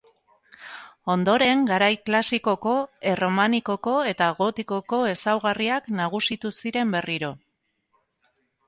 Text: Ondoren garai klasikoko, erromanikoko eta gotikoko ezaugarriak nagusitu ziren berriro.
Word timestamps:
Ondoren 1.15 1.61
garai 1.71 1.89
klasikoko, 2.07 2.73
erromanikoko 3.11 3.95
eta 4.15 4.31
gotikoko 4.43 5.03
ezaugarriak 5.15 5.95
nagusitu 6.03 6.57
ziren 6.63 6.99
berriro. 6.99 7.33